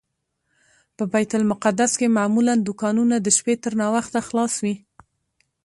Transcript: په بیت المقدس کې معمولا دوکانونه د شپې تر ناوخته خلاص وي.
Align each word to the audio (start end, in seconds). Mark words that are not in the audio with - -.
په 0.97 1.03
بیت 1.11 1.31
المقدس 1.39 1.91
کې 1.99 2.13
معمولا 2.17 2.53
دوکانونه 2.59 3.15
د 3.21 3.27
شپې 3.37 3.55
تر 3.63 3.73
ناوخته 3.81 4.19
خلاص 4.27 4.53
وي. 4.63 4.75